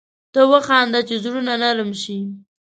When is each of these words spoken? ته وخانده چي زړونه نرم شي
ته 0.33 0.41
وخانده 0.51 0.99
چي 1.07 1.15
زړونه 1.23 1.53
نرم 1.61 1.91
شي 2.01 2.17